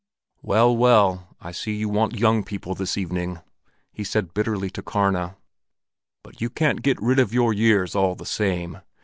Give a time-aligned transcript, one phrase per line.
[0.41, 3.39] "Well, well, I see you want young people this evening!"
[3.93, 5.37] he said bitterly to Karna.
[6.23, 8.79] "But you can't get rid of your years, all the same!